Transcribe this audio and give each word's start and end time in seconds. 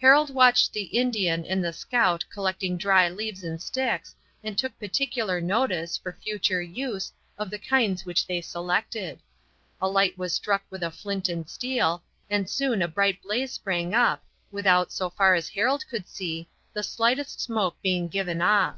Harold 0.00 0.32
watched 0.32 0.72
the 0.72 0.84
Indian 0.84 1.44
and 1.44 1.64
the 1.64 1.72
scout 1.72 2.24
collecting 2.32 2.78
dry 2.78 3.08
leaves 3.08 3.42
and 3.42 3.60
sticks, 3.60 4.14
and 4.44 4.56
took 4.56 4.78
particular 4.78 5.40
notice, 5.40 5.96
for 5.96 6.12
future 6.12 6.62
use, 6.62 7.12
of 7.36 7.50
the 7.50 7.58
kinds 7.58 8.06
which 8.06 8.28
they 8.28 8.40
selected. 8.40 9.18
A 9.80 9.88
light 9.88 10.16
was 10.16 10.32
struck 10.32 10.62
with 10.70 10.84
a 10.84 10.92
flint 10.92 11.28
and 11.28 11.50
steel, 11.50 12.04
and 12.30 12.48
soon 12.48 12.80
a 12.80 12.86
bright 12.86 13.20
blaze 13.20 13.50
sprang 13.54 13.92
up, 13.92 14.22
without, 14.52 14.92
so 14.92 15.10
far 15.10 15.34
as 15.34 15.48
Harold 15.48 15.84
could 15.88 16.06
see, 16.06 16.48
the 16.72 16.84
slightest 16.84 17.40
smoke 17.40 17.76
being 17.82 18.06
given 18.06 18.40
off. 18.40 18.76